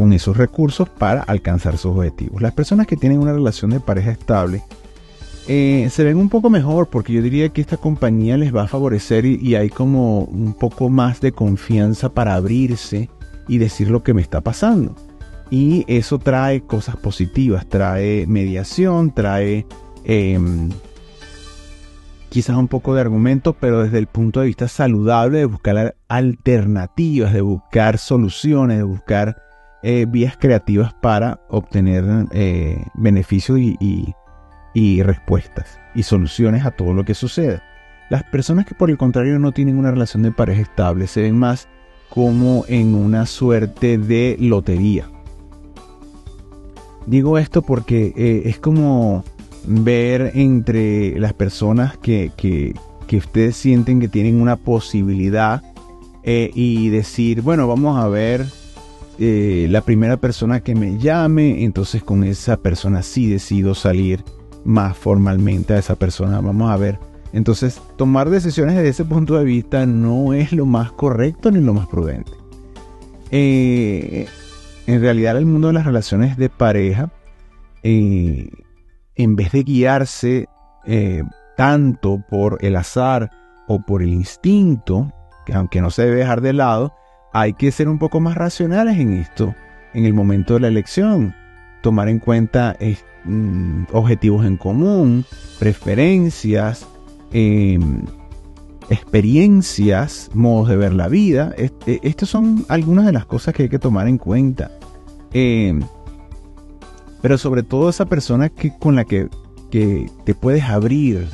con 0.00 0.14
esos 0.14 0.38
recursos 0.38 0.88
para 0.88 1.20
alcanzar 1.20 1.76
sus 1.76 1.94
objetivos. 1.94 2.40
Las 2.40 2.54
personas 2.54 2.86
que 2.86 2.96
tienen 2.96 3.18
una 3.18 3.34
relación 3.34 3.70
de 3.70 3.80
pareja 3.80 4.10
estable 4.10 4.62
eh, 5.46 5.88
se 5.90 6.04
ven 6.04 6.16
un 6.16 6.30
poco 6.30 6.48
mejor 6.48 6.88
porque 6.88 7.12
yo 7.12 7.20
diría 7.20 7.50
que 7.50 7.60
esta 7.60 7.76
compañía 7.76 8.38
les 8.38 8.56
va 8.56 8.62
a 8.62 8.66
favorecer 8.66 9.26
y, 9.26 9.56
hay 9.56 9.68
como 9.68 10.20
un 10.20 10.54
poco 10.54 10.88
más 10.88 11.20
de 11.20 11.32
confianza 11.32 12.14
para 12.14 12.34
abrirse 12.34 13.10
y 13.46 13.58
decir 13.58 13.90
lo 13.90 14.02
que 14.02 14.14
me 14.14 14.22
está 14.22 14.40
pasando. 14.40 14.96
Y 15.50 15.84
eso 15.86 16.18
trae 16.18 16.62
cosas 16.62 16.96
positivas, 16.96 17.66
trae 17.68 18.26
mediación, 18.26 19.12
trae 19.12 19.66
em, 20.04 20.70
quizás 22.30 22.56
un 22.56 22.68
poco 22.68 22.94
de 22.94 23.02
argumento, 23.02 23.52
pero 23.52 23.82
desde 23.82 23.98
el 23.98 24.06
punto 24.06 24.40
de 24.40 24.46
vista 24.46 24.66
saludable 24.66 25.40
de 25.40 25.44
buscar 25.44 25.94
alternativas, 26.08 27.34
de 27.34 27.42
buscar 27.42 27.98
soluciones, 27.98 28.78
de 28.78 28.84
buscar 28.84 29.49
eh, 29.82 30.04
vías 30.06 30.36
creativas 30.36 30.92
para 30.92 31.40
obtener 31.48 32.04
eh, 32.32 32.84
beneficios 32.94 33.58
y 33.58 35.02
respuestas 35.02 35.78
y 35.94 36.02
soluciones 36.02 36.66
a 36.66 36.70
todo 36.70 36.92
lo 36.92 37.04
que 37.04 37.14
suceda. 37.14 37.62
Las 38.10 38.24
personas 38.24 38.66
que 38.66 38.74
por 38.74 38.90
el 38.90 38.98
contrario 38.98 39.38
no 39.38 39.52
tienen 39.52 39.78
una 39.78 39.90
relación 39.90 40.22
de 40.22 40.32
pareja 40.32 40.60
estable 40.62 41.06
se 41.06 41.22
ven 41.22 41.38
más 41.38 41.68
como 42.10 42.64
en 42.68 42.94
una 42.94 43.24
suerte 43.24 43.96
de 43.96 44.36
lotería. 44.38 45.08
Digo 47.06 47.38
esto 47.38 47.62
porque 47.62 48.12
eh, 48.16 48.42
es 48.44 48.58
como 48.58 49.24
ver 49.64 50.32
entre 50.34 51.18
las 51.18 51.32
personas 51.32 51.96
que, 51.96 52.74
ustedes 53.10 53.56
sienten 53.56 53.98
que 53.98 54.08
tienen 54.08 54.42
una 54.42 54.56
posibilidad 54.56 55.62
y 56.22 56.90
decir, 56.90 57.40
bueno, 57.42 57.66
vamos 57.66 57.98
a 57.98 58.06
ver 58.06 58.46
eh, 59.18 59.66
la 59.70 59.82
primera 59.82 60.16
persona 60.16 60.60
que 60.60 60.74
me 60.74 60.98
llame, 60.98 61.64
entonces 61.64 62.02
con 62.02 62.24
esa 62.24 62.56
persona 62.56 63.02
sí 63.02 63.28
decido 63.28 63.74
salir 63.74 64.24
más 64.64 64.96
formalmente 64.96 65.74
a 65.74 65.78
esa 65.78 65.96
persona. 65.96 66.40
Vamos 66.40 66.70
a 66.70 66.76
ver. 66.76 66.98
Entonces, 67.32 67.80
tomar 67.96 68.30
decisiones 68.30 68.76
desde 68.76 68.88
ese 68.88 69.04
punto 69.04 69.36
de 69.36 69.44
vista 69.44 69.86
no 69.86 70.34
es 70.34 70.52
lo 70.52 70.66
más 70.66 70.92
correcto 70.92 71.50
ni 71.50 71.60
lo 71.60 71.74
más 71.74 71.86
prudente. 71.86 72.32
Eh, 73.30 74.26
en 74.86 75.00
realidad, 75.00 75.36
el 75.36 75.46
mundo 75.46 75.68
de 75.68 75.74
las 75.74 75.86
relaciones 75.86 76.36
de 76.36 76.48
pareja, 76.48 77.10
eh, 77.82 78.50
en 79.14 79.36
vez 79.36 79.52
de 79.52 79.62
guiarse 79.62 80.48
tanto 81.56 82.24
por 82.28 82.58
el 82.62 82.74
azar 82.74 83.30
o 83.68 83.80
por 83.82 84.02
el 84.02 84.08
instinto, 84.08 85.12
que 85.44 85.52
aunque 85.52 85.80
no 85.80 85.90
se 85.90 86.02
debe 86.02 86.16
dejar 86.16 86.40
de 86.40 86.54
lado, 86.54 86.94
hay 87.32 87.52
que 87.52 87.70
ser 87.72 87.88
un 87.88 87.98
poco 87.98 88.20
más 88.20 88.36
racionales 88.36 88.98
en 88.98 89.12
esto, 89.12 89.54
en 89.94 90.04
el 90.04 90.14
momento 90.14 90.54
de 90.54 90.60
la 90.60 90.68
elección, 90.68 91.34
tomar 91.80 92.08
en 92.08 92.18
cuenta 92.18 92.76
mm, 93.24 93.84
objetivos 93.92 94.46
en 94.46 94.56
común, 94.56 95.24
preferencias, 95.58 96.86
em, 97.32 98.02
experiencias, 98.90 100.30
modos 100.34 100.68
de 100.68 100.76
ver 100.76 100.92
la 100.92 101.08
vida. 101.08 101.54
Eh, 101.56 101.70
estas 102.02 102.28
son 102.28 102.64
algunas 102.68 103.06
de 103.06 103.12
las 103.12 103.26
cosas 103.26 103.54
que 103.54 103.64
hay 103.64 103.68
que 103.68 103.78
tomar 103.78 104.08
en 104.08 104.18
cuenta. 104.18 104.72
Em, 105.32 105.80
pero 107.22 107.38
sobre 107.38 107.62
todo 107.62 107.88
esa 107.88 108.06
persona 108.06 108.48
que, 108.48 108.76
con 108.76 108.96
la 108.96 109.04
que, 109.04 109.28
que 109.70 110.10
te 110.24 110.34
puedes 110.34 110.64
abrir, 110.64 111.28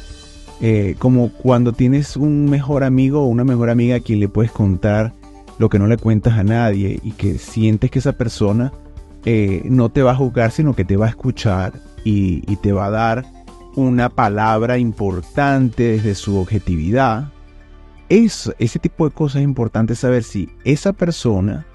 eh, 0.61 0.97
como 0.99 1.31
cuando 1.31 1.73
tienes 1.73 2.17
un 2.17 2.47
mejor 2.47 2.85
amigo 2.85 3.23
o 3.23 3.27
una 3.27 3.45
mejor 3.45 3.71
amiga 3.71 3.97
a 3.97 4.01
quien 4.01 4.21
le 4.21 4.29
puedes 4.29 4.51
contar 4.51 5.15
lo 5.59 5.69
que 5.69 5.79
no 5.79 5.87
le 5.87 5.97
cuentas 5.97 6.35
a 6.35 6.45
nadie 6.45 7.01
y 7.03 7.13
que 7.13 7.39
sientes 7.39 7.91
que 7.91 7.99
esa 7.99 8.13
persona 8.13 8.73
eh, 9.25 9.63
no 9.65 9.89
te 9.89 10.03
va 10.03 10.13
a 10.13 10.17
juzgar, 10.17 10.51
sino 10.51 10.75
que 10.75 10.85
te 10.85 10.97
va 10.97 11.07
a 11.07 11.11
escuchar 11.11 11.73
y, 12.05 12.41
te 12.57 12.73
va 12.73 12.87
a 12.87 12.91
dar 12.91 13.25
una 13.75 14.09
palabra 14.09 14.79
importante 14.79 15.83
desde 15.83 16.15
su 16.15 16.39
objetividad. 16.39 17.33
Eso, 18.09 18.55
ese 18.59 18.79
tipo 18.79 19.09
de 19.09 19.15
cosas 19.15 19.37
es 19.37 19.45
importante 19.45 19.97
saber 19.97 20.23
si 20.23 20.49
esa 20.65 20.93
persona, 20.93 21.67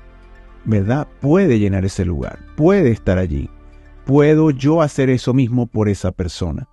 ¿verdad? 0.64 1.08
Puede 1.20 1.60
llenar 1.60 1.84
ese 1.84 2.06
lugar, 2.06 2.40
puede 2.56 2.92
estar 2.92 3.18
allí. 3.18 3.50
¿Puedo 4.06 4.52
yo 4.52 4.82
hacer 4.82 5.10
eso 5.10 5.34
mismo 5.34 5.68
por 5.68 5.90
esa 5.90 6.12
persona? 6.12 6.68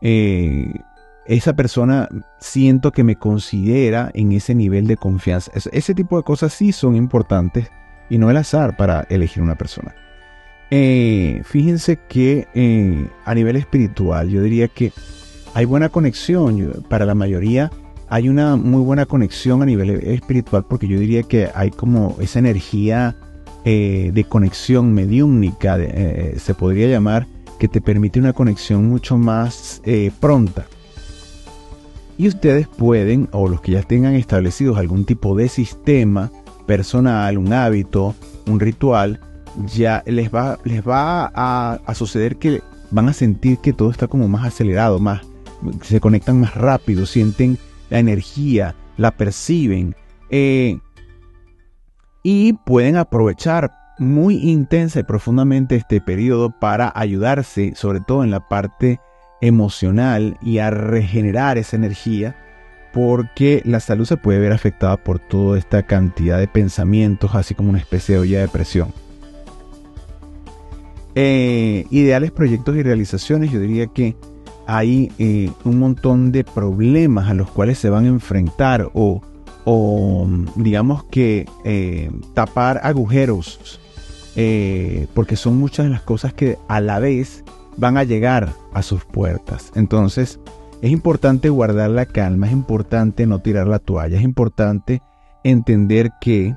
Eh, 0.00 0.72
esa 1.26 1.54
persona 1.54 2.08
siento 2.38 2.92
que 2.92 3.04
me 3.04 3.16
considera 3.16 4.10
en 4.14 4.32
ese 4.32 4.54
nivel 4.54 4.86
de 4.86 4.96
confianza. 4.96 5.50
Ese 5.72 5.94
tipo 5.94 6.16
de 6.16 6.22
cosas 6.22 6.52
sí 6.52 6.72
son 6.72 6.96
importantes 6.96 7.70
y 8.10 8.18
no 8.18 8.30
el 8.30 8.36
azar 8.36 8.76
para 8.76 9.06
elegir 9.08 9.42
una 9.42 9.56
persona. 9.56 9.94
Eh, 10.70 11.42
fíjense 11.44 11.98
que 12.08 12.48
eh, 12.54 13.08
a 13.24 13.34
nivel 13.34 13.56
espiritual 13.56 14.28
yo 14.28 14.42
diría 14.42 14.68
que 14.68 14.92
hay 15.54 15.64
buena 15.64 15.88
conexión. 15.88 16.84
para 16.88 17.06
la 17.06 17.14
mayoría 17.14 17.70
hay 18.08 18.28
una 18.28 18.56
muy 18.56 18.82
buena 18.82 19.06
conexión 19.06 19.62
a 19.62 19.66
nivel 19.66 19.90
espiritual 19.90 20.64
porque 20.68 20.88
yo 20.88 20.98
diría 20.98 21.22
que 21.22 21.48
hay 21.54 21.70
como 21.70 22.16
esa 22.20 22.38
energía 22.38 23.16
eh, 23.64 24.10
de 24.12 24.24
conexión 24.24 24.92
mediúnica, 24.92 25.78
se 26.36 26.54
podría 26.54 26.86
llamar, 26.86 27.26
que 27.58 27.66
te 27.66 27.80
permite 27.80 28.20
una 28.20 28.34
conexión 28.34 28.86
mucho 28.86 29.16
más 29.16 29.80
pronta 30.20 30.66
y 32.16 32.28
ustedes 32.28 32.68
pueden, 32.68 33.28
o 33.32 33.48
los 33.48 33.60
que 33.60 33.72
ya 33.72 33.82
tengan 33.82 34.14
establecidos 34.14 34.78
algún 34.78 35.04
tipo 35.04 35.34
de 35.34 35.48
sistema 35.48 36.30
personal, 36.66 37.38
un 37.38 37.52
hábito, 37.52 38.14
un 38.46 38.60
ritual, 38.60 39.20
ya 39.66 40.02
les 40.06 40.32
va, 40.32 40.58
les 40.64 40.86
va 40.86 41.30
a, 41.34 41.94
suceder 41.94 42.36
que 42.36 42.62
van 42.90 43.08
a 43.08 43.12
sentir 43.12 43.58
que 43.58 43.72
todo 43.72 43.90
está 43.90 44.06
como 44.06 44.28
más 44.28 44.46
acelerado, 44.46 44.98
más, 44.98 45.22
se 45.82 46.00
conectan 46.00 46.40
más 46.40 46.54
rápido, 46.54 47.06
sienten 47.06 47.58
la 47.90 47.98
energía, 47.98 48.74
la 48.96 49.10
perciben 49.10 49.94
eh, 50.30 50.78
y 52.22 52.52
pueden 52.52 52.96
aprovechar 52.96 53.72
muy 53.98 54.36
intensa 54.36 55.00
y 55.00 55.04
profundamente 55.04 55.76
este 55.76 56.00
periodo 56.00 56.50
para 56.58 56.92
ayudarse, 56.94 57.74
sobre 57.74 58.00
todo 58.00 58.24
en 58.24 58.30
la 58.30 58.48
parte 58.48 59.00
emocional 59.44 60.38
y 60.42 60.58
a 60.58 60.70
regenerar 60.70 61.58
esa 61.58 61.76
energía 61.76 62.36
porque 62.94 63.60
la 63.64 63.80
salud 63.80 64.06
se 64.06 64.16
puede 64.16 64.38
ver 64.38 64.52
afectada 64.52 64.96
por 64.96 65.18
toda 65.18 65.58
esta 65.58 65.82
cantidad 65.82 66.38
de 66.38 66.46
pensamientos, 66.46 67.34
así 67.34 67.54
como 67.54 67.70
una 67.70 67.78
especie 67.78 68.14
de 68.14 68.20
olla 68.20 68.40
de 68.40 68.48
presión. 68.48 68.92
Eh, 71.16 71.86
ideales, 71.90 72.30
proyectos 72.30 72.76
y 72.76 72.82
realizaciones, 72.82 73.50
yo 73.50 73.58
diría 73.58 73.88
que 73.88 74.16
hay 74.66 75.12
eh, 75.18 75.50
un 75.64 75.80
montón 75.80 76.30
de 76.32 76.44
problemas 76.44 77.28
a 77.28 77.34
los 77.34 77.50
cuales 77.50 77.78
se 77.78 77.90
van 77.90 78.04
a 78.04 78.08
enfrentar 78.08 78.90
o, 78.94 79.20
digamos 80.54 81.04
que 81.04 81.46
eh, 81.64 82.10
tapar 82.32 82.80
agujeros, 82.84 83.80
porque 85.14 85.36
son 85.36 85.58
muchas 85.58 85.86
de 85.86 85.90
las 85.90 86.02
cosas 86.02 86.32
que 86.32 86.58
a 86.68 86.80
la 86.80 86.98
vez 87.00 87.44
van 87.76 87.96
a 87.96 88.04
llegar 88.04 88.50
a 88.72 88.82
sus 88.82 89.04
puertas. 89.04 89.72
Entonces, 89.74 90.40
es 90.82 90.90
importante 90.90 91.48
guardar 91.48 91.90
la 91.90 92.06
calma, 92.06 92.46
es 92.46 92.52
importante 92.52 93.26
no 93.26 93.38
tirar 93.38 93.66
la 93.66 93.78
toalla, 93.78 94.18
es 94.18 94.22
importante 94.22 95.02
entender 95.42 96.10
que 96.20 96.56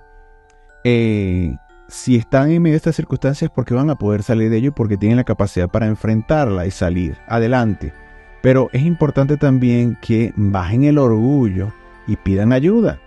eh, 0.84 1.56
si 1.88 2.16
están 2.16 2.52
en 2.52 2.62
medio 2.62 2.74
de 2.74 2.78
estas 2.78 2.96
circunstancias, 2.96 3.52
porque 3.54 3.74
van 3.74 3.90
a 3.90 3.96
poder 3.96 4.24
salir 4.24 4.50
de 4.50 4.58
ello, 4.58 4.74
porque 4.74 4.98
tienen 4.98 5.18
la 5.18 5.24
capacidad 5.24 5.70
para 5.70 5.88
enfrentarla 5.88 6.66
y 6.66 6.72
salir 6.72 7.18
adelante. 7.28 7.94
Pero 8.42 8.70
es 8.74 8.84
importante 8.84 9.38
también 9.38 9.98
que 10.02 10.34
bajen 10.36 10.84
el 10.84 10.98
orgullo 10.98 11.72
y 12.08 12.16
pidan 12.18 12.54
ayuda, 12.54 13.00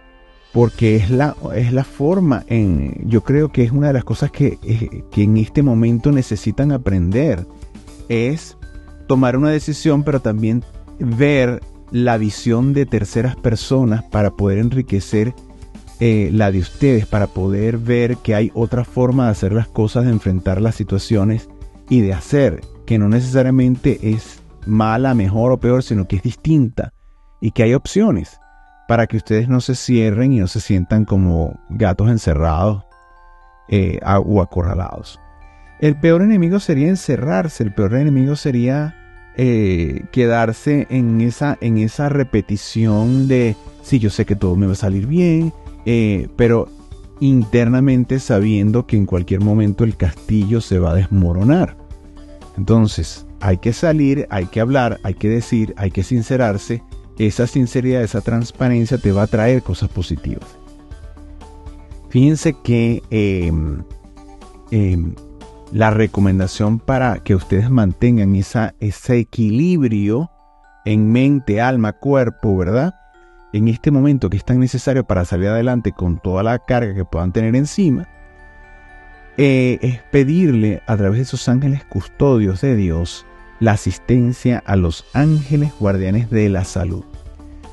porque 0.53 0.97
es 0.97 1.11
la, 1.11 1.37
es 1.55 1.73
la 1.73 1.85
forma, 1.85 2.45
en, 2.49 2.97
yo 3.07 3.23
creo 3.23 3.51
que 3.51 3.63
es 3.63 3.73
una 3.73 3.89
de 3.89 3.93
las 3.95 4.05
cosas 4.05 4.31
que, 4.31 4.59
eh, 4.63 5.05
que 5.11 5.23
en 5.23 5.37
este 5.37 5.63
momento 5.63 6.13
necesitan 6.13 6.73
aprender 6.73 7.47
es 8.11 8.59
tomar 9.07 9.37
una 9.37 9.49
decisión, 9.49 10.03
pero 10.03 10.21
también 10.21 10.63
ver 10.99 11.63
la 11.91 12.19
visión 12.19 12.75
de 12.75 12.85
terceras 12.85 13.37
personas 13.37 14.05
para 14.05 14.31
poder 14.33 14.59
enriquecer 14.59 15.35
eh, 16.01 16.31
la 16.33 16.51
de 16.51 16.59
ustedes, 16.59 17.07
para 17.07 17.27
poder 17.27 17.79
ver 17.79 18.17
que 18.19 18.35
hay 18.35 18.51
otra 18.55 18.85
forma 18.85 19.25
de 19.25 19.31
hacer 19.31 19.53
las 19.53 19.69
cosas, 19.69 20.05
de 20.05 20.11
enfrentar 20.11 20.61
las 20.61 20.75
situaciones 20.75 21.49
y 21.89 22.01
de 22.01 22.13
hacer, 22.13 22.61
que 22.87 22.99
no 22.99 23.09
necesariamente 23.09 23.99
es 24.03 24.43
mala, 24.67 25.15
mejor 25.15 25.53
o 25.53 25.61
peor, 25.61 25.83
sino 25.83 26.07
que 26.07 26.17
es 26.17 26.23
distinta 26.23 26.93
y 27.41 27.53
que 27.53 27.63
hay 27.63 27.75
opciones 27.75 28.39
para 28.89 29.07
que 29.07 29.17
ustedes 29.17 29.49
no 29.49 29.61
se 29.61 29.75
cierren 29.75 30.33
y 30.33 30.41
no 30.41 30.47
se 30.47 30.61
sientan 30.61 31.05
como 31.05 31.59
gatos 31.69 32.11
encerrados 32.11 32.85
eh, 33.69 34.01
o 34.25 34.43
acorralados. 34.43 35.21
El 35.81 35.97
peor 35.97 36.21
enemigo 36.21 36.61
sería 36.61 36.89
encerrarse, 36.89 37.65
el 37.65 37.73
peor 37.73 37.95
enemigo 37.95 38.37
sería 38.37 38.95
eh, 39.37 40.05
quedarse 40.13 40.87
en 40.91 41.23
esa, 41.23 41.57
en 41.63 41.79
esa 41.79 42.11
repetición 42.11 43.29
de, 43.29 43.57
sí, 43.83 43.99
yo 43.99 44.11
sé 44.11 44.27
que 44.27 44.37
todo 44.37 44.57
me 44.57 44.67
va 44.67 44.73
a 44.73 44.77
salir 44.77 45.07
bien, 45.07 45.55
eh, 45.87 46.29
pero 46.37 46.69
internamente 47.21 48.19
sabiendo 48.19 48.87
que 48.87 48.99
en 48.99 49.07
cualquier 49.07 49.41
momento 49.41 49.85
el 49.85 49.97
castillo 49.97 50.61
se 50.61 50.79
va 50.79 50.91
a 50.91 50.95
desmoronar. 50.95 51.79
Entonces, 52.59 53.27
hay 53.41 53.57
que 53.57 53.73
salir, 53.73 54.27
hay 54.29 54.47
que 54.47 54.61
hablar, 54.61 55.01
hay 55.03 55.15
que 55.15 55.31
decir, 55.31 55.73
hay 55.79 55.91
que 55.91 56.03
sincerarse. 56.03 56.83
Esa 57.19 57.47
sinceridad, 57.47 58.03
esa 58.03 58.21
transparencia 58.21 58.99
te 58.99 59.13
va 59.13 59.23
a 59.23 59.27
traer 59.27 59.63
cosas 59.63 59.89
positivas. 59.89 60.47
Fíjense 62.11 62.55
que 62.63 63.03
em, 63.11 63.83
em, 64.71 65.15
la 65.73 65.91
recomendación 65.91 66.79
para 66.79 67.19
que 67.19 67.35
ustedes 67.35 67.71
mantengan 67.71 68.35
esa, 68.35 68.75
ese 68.81 69.19
equilibrio 69.19 70.31
en 70.85 71.13
mente, 71.13 71.61
alma, 71.61 71.93
cuerpo, 71.93 72.57
¿verdad? 72.57 72.95
En 73.53 73.69
este 73.69 73.91
momento 73.91 74.31
que 74.31 74.37
es 74.37 74.45
tan 74.45 74.61
necesario 74.61 75.05
para 75.05 75.25
salir 75.25 75.49
adelante 75.49 75.93
con 75.93 76.19
toda 76.19 76.43
la 76.43 76.59
carga 76.59 76.95
que 76.95 77.05
puedan 77.05 77.33
tener 77.33 77.55
encima, 77.55 78.09
eh, 79.37 79.79
es 79.83 80.03
pedirle 80.11 80.83
a 80.87 80.97
través 80.97 81.19
de 81.19 81.23
esos 81.23 81.49
ángeles 81.49 81.85
custodios 81.85 82.61
de 82.61 82.77
Dios 82.77 83.27
la 83.61 83.73
asistencia 83.73 84.63
a 84.67 84.77
los 84.77 85.05
ángeles 85.13 85.73
guardianes 85.79 86.31
de 86.31 86.49
la 86.49 86.65
salud. 86.65 87.05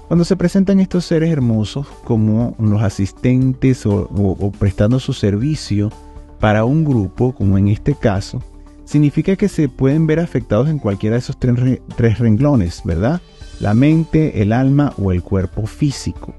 Cuando 0.08 0.24
se 0.24 0.38
presentan 0.38 0.80
estos 0.80 1.06
seres 1.06 1.32
hermosos 1.32 1.88
como 2.04 2.56
los 2.60 2.82
asistentes 2.82 3.86
o 3.86 4.52
prestando 4.58 5.00
su 5.00 5.12
servicio, 5.12 5.92
para 6.40 6.66
un 6.66 6.84
grupo, 6.84 7.34
como 7.34 7.58
en 7.58 7.68
este 7.68 7.96
caso, 7.96 8.42
significa 8.86 9.36
que 9.36 9.50
se 9.50 9.70
pueden 9.70 10.08
ver 10.08 10.20
afectados 10.20 10.70
en 10.70 10.80
cualquiera 10.80 11.16
de 11.16 11.20
esos 11.20 11.38
tres, 11.38 12.20
renglones, 12.20 12.82
¿verdad? 12.86 13.22
La 13.60 13.74
mente, 13.74 14.42
el 14.42 14.54
alma 14.54 14.94
o 14.98 15.12
el 15.12 15.24
cuerpo 15.24 15.66
físico 15.66 16.36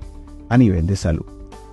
a 0.49 0.57
nivel 0.57 0.87
de 0.87 0.97
salud. 0.97 1.27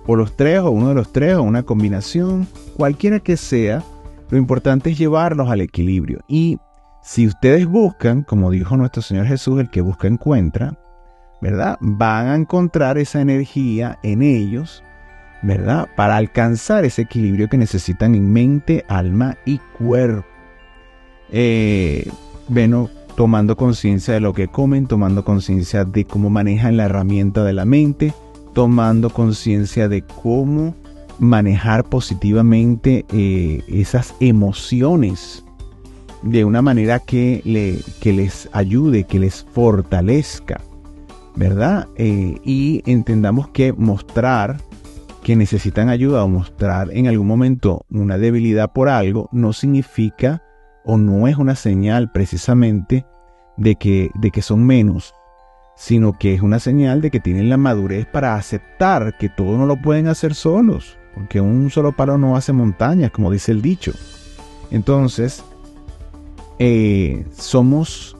O 0.06 0.16
los 0.16 0.36
tres, 0.36 0.60
o 0.60 0.70
uno 0.70 0.90
de 0.90 0.94
los 0.94 1.12
tres, 1.12 1.34
o 1.34 1.42
una 1.42 1.62
combinación, 1.62 2.46
cualquiera 2.76 3.20
que 3.20 3.36
sea, 3.36 3.82
lo 4.28 4.38
importante 4.38 4.90
es 4.90 4.98
llevarlos 4.98 5.48
al 5.50 5.60
equilibrio. 5.60 6.20
Y 6.28 6.58
si 7.02 7.26
ustedes 7.26 7.66
buscan, 7.66 8.22
como 8.22 8.50
dijo 8.50 8.76
nuestro 8.76 9.02
Señor 9.02 9.26
Jesús, 9.26 9.60
el 9.60 9.70
que 9.70 9.80
busca 9.80 10.08
encuentra, 10.08 10.76
¿verdad? 11.40 11.76
Van 11.80 12.26
a 12.26 12.34
encontrar 12.34 12.98
esa 12.98 13.20
energía 13.20 13.98
en 14.02 14.22
ellos, 14.22 14.82
¿verdad? 15.42 15.88
Para 15.96 16.16
alcanzar 16.16 16.84
ese 16.84 17.02
equilibrio 17.02 17.48
que 17.48 17.58
necesitan 17.58 18.14
en 18.14 18.32
mente, 18.32 18.84
alma 18.88 19.36
y 19.44 19.58
cuerpo. 19.78 20.26
Eh, 21.30 22.08
bueno, 22.48 22.88
tomando 23.16 23.56
conciencia 23.56 24.14
de 24.14 24.20
lo 24.20 24.32
que 24.32 24.48
comen, 24.48 24.86
tomando 24.86 25.24
conciencia 25.24 25.84
de 25.84 26.04
cómo 26.04 26.30
manejan 26.30 26.76
la 26.76 26.84
herramienta 26.84 27.44
de 27.44 27.52
la 27.52 27.64
mente, 27.64 28.12
tomando 28.52 29.10
conciencia 29.10 29.88
de 29.88 30.02
cómo 30.02 30.74
manejar 31.18 31.84
positivamente 31.84 33.04
eh, 33.12 33.62
esas 33.68 34.14
emociones 34.20 35.44
de 36.22 36.44
una 36.44 36.62
manera 36.62 36.98
que, 36.98 37.40
le, 37.44 37.78
que, 38.00 38.12
les 38.12 38.48
ayude, 38.52 39.04
que 39.04 39.18
les 39.18 39.44
fortalezca, 39.52 40.60
¿verdad? 41.36 41.88
Eh, 41.96 42.38
y 42.44 42.82
entendamos 42.86 43.48
que 43.48 43.72
mostrar 43.72 44.58
que 45.26 45.34
necesitan 45.34 45.88
ayuda 45.88 46.22
o 46.22 46.28
mostrar 46.28 46.88
en 46.92 47.08
algún 47.08 47.26
momento 47.26 47.84
una 47.90 48.16
debilidad 48.16 48.72
por 48.72 48.88
algo 48.88 49.28
no 49.32 49.52
significa 49.52 50.44
o 50.84 50.98
no 50.98 51.26
es 51.26 51.36
una 51.36 51.56
señal 51.56 52.12
precisamente 52.12 53.04
de 53.56 53.74
que, 53.74 54.12
de 54.14 54.30
que 54.30 54.40
son 54.40 54.64
menos, 54.64 55.14
sino 55.74 56.16
que 56.16 56.32
es 56.32 56.42
una 56.42 56.60
señal 56.60 57.00
de 57.00 57.10
que 57.10 57.18
tienen 57.18 57.48
la 57.48 57.56
madurez 57.56 58.06
para 58.06 58.36
aceptar 58.36 59.18
que 59.18 59.28
todo 59.28 59.58
no 59.58 59.66
lo 59.66 59.82
pueden 59.82 60.06
hacer 60.06 60.32
solos, 60.32 60.96
porque 61.12 61.40
un 61.40 61.70
solo 61.70 61.90
palo 61.90 62.18
no 62.18 62.36
hace 62.36 62.52
montañas, 62.52 63.10
como 63.10 63.32
dice 63.32 63.50
el 63.50 63.62
dicho. 63.62 63.94
Entonces, 64.70 65.42
eh, 66.60 67.26
somos, 67.36 68.16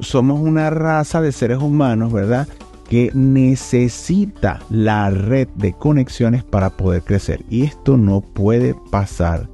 somos 0.00 0.40
una 0.40 0.70
raza 0.70 1.20
de 1.20 1.32
seres 1.32 1.58
humanos, 1.58 2.10
¿verdad? 2.10 2.48
Que 2.88 3.10
necesita 3.14 4.60
la 4.70 5.10
red 5.10 5.48
de 5.56 5.74
conexiones 5.74 6.42
para 6.42 6.70
poder 6.70 7.02
crecer. 7.02 7.44
Y 7.50 7.64
esto 7.64 7.96
no 7.96 8.20
puede 8.20 8.74
pasar 8.90 9.48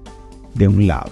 de 0.55 0.69
un 0.69 0.87
lado. 0.87 1.11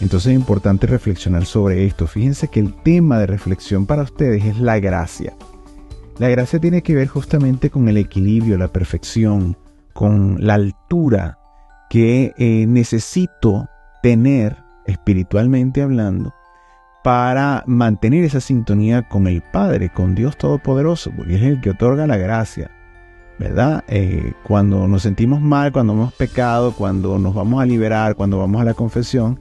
Entonces 0.00 0.32
es 0.32 0.38
importante 0.38 0.86
reflexionar 0.86 1.44
sobre 1.44 1.84
esto. 1.84 2.06
Fíjense 2.06 2.48
que 2.48 2.60
el 2.60 2.74
tema 2.82 3.18
de 3.18 3.26
reflexión 3.26 3.86
para 3.86 4.02
ustedes 4.02 4.44
es 4.44 4.58
la 4.58 4.78
gracia. 4.78 5.34
La 6.18 6.28
gracia 6.28 6.58
tiene 6.58 6.82
que 6.82 6.94
ver 6.94 7.08
justamente 7.08 7.70
con 7.70 7.88
el 7.88 7.96
equilibrio, 7.96 8.58
la 8.58 8.72
perfección, 8.72 9.56
con 9.92 10.36
la 10.44 10.54
altura 10.54 11.38
que 11.90 12.32
eh, 12.38 12.66
necesito 12.66 13.68
tener 14.02 14.56
espiritualmente 14.86 15.82
hablando 15.82 16.32
para 17.02 17.64
mantener 17.66 18.24
esa 18.24 18.40
sintonía 18.40 19.08
con 19.08 19.26
el 19.26 19.42
Padre, 19.42 19.90
con 19.90 20.14
Dios 20.14 20.36
Todopoderoso, 20.36 21.12
porque 21.16 21.36
es 21.36 21.42
el 21.42 21.60
que 21.60 21.70
otorga 21.70 22.06
la 22.06 22.16
gracia. 22.16 22.70
¿Verdad? 23.38 23.84
Eh, 23.86 24.32
cuando 24.42 24.88
nos 24.88 25.02
sentimos 25.02 25.40
mal, 25.40 25.70
cuando 25.70 25.92
hemos 25.92 26.12
pecado, 26.12 26.72
cuando 26.72 27.20
nos 27.20 27.34
vamos 27.34 27.62
a 27.62 27.66
liberar, 27.66 28.16
cuando 28.16 28.38
vamos 28.38 28.60
a 28.60 28.64
la 28.64 28.74
confesión, 28.74 29.38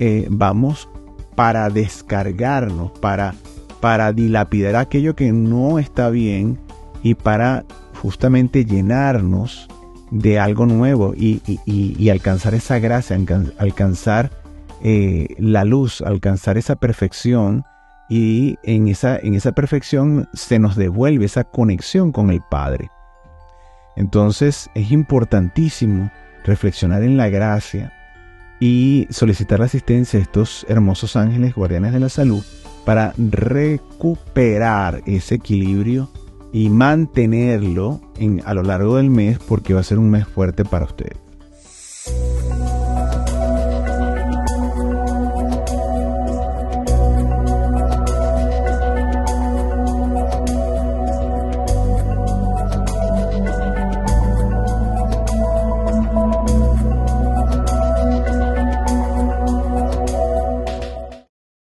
eh, 0.00 0.26
vamos 0.28 0.88
para 1.36 1.70
descargarnos, 1.70 2.90
para, 2.98 3.34
para 3.80 4.12
dilapidar 4.12 4.74
aquello 4.74 5.14
que 5.14 5.30
no 5.30 5.78
está 5.78 6.10
bien 6.10 6.58
y 7.04 7.14
para 7.14 7.64
justamente 8.02 8.64
llenarnos 8.64 9.68
de 10.10 10.38
algo 10.38 10.66
nuevo 10.66 11.14
y, 11.14 12.08
alcanzar 12.10 12.54
esa 12.54 12.78
gracia, 12.78 13.18
alcanzar 13.58 14.30
eh, 14.82 15.34
la 15.38 15.64
luz, 15.64 16.00
alcanzar 16.02 16.58
esa 16.58 16.76
perfección 16.76 17.64
y 18.08 18.56
en 18.62 18.88
esa, 18.88 19.18
en 19.18 19.34
esa 19.34 19.52
perfección 19.52 20.28
se 20.32 20.58
nos 20.58 20.76
devuelve 20.76 21.26
esa 21.26 21.44
conexión 21.44 22.12
con 22.12 22.30
el 22.30 22.40
Padre. 22.50 22.90
Entonces 23.96 24.70
es 24.74 24.90
importantísimo 24.92 26.10
reflexionar 26.44 27.02
en 27.02 27.16
la 27.16 27.28
gracia, 27.28 27.92
y 28.60 29.06
solicitar 29.10 29.60
la 29.60 29.66
asistencia 29.66 30.18
de 30.18 30.24
estos 30.24 30.66
hermosos 30.68 31.16
ángeles 31.16 31.54
guardianes 31.54 31.92
de 31.92 32.00
la 32.00 32.08
salud 32.08 32.44
para 32.84 33.12
recuperar 33.16 35.02
ese 35.06 35.36
equilibrio 35.36 36.10
y 36.52 36.70
mantenerlo 36.70 38.00
en, 38.16 38.42
a 38.44 38.54
lo 38.54 38.62
largo 38.62 38.96
del 38.96 39.10
mes 39.10 39.38
porque 39.38 39.74
va 39.74 39.80
a 39.80 39.84
ser 39.84 39.98
un 39.98 40.10
mes 40.10 40.26
fuerte 40.26 40.64
para 40.64 40.86
ustedes. 40.86 41.27